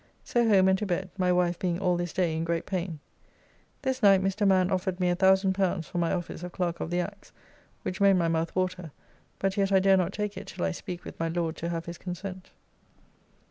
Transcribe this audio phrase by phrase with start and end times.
[0.23, 2.97] So home and to bed, my wife being all this day in great pain.
[3.83, 4.47] This night Mr.
[4.47, 7.31] Man offered me L1000 for my office of Clerk of the Acts,
[7.83, 8.89] which made my mouth water;
[9.37, 11.85] but yet I dare not take it till I speak with my Lord to have
[11.85, 12.49] his consent.